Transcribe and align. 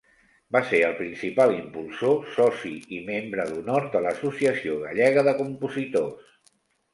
Va 0.55 0.59
ser 0.69 0.77
el 0.85 0.93
principal 1.01 1.51
impulsor, 1.57 2.15
soci 2.37 2.71
i 2.99 3.03
membre 3.11 3.45
d'honor 3.51 3.85
de 3.97 4.03
l'Associació 4.07 4.79
Gallega 4.87 5.27
de 5.29 5.35
Compositors. 5.45 6.35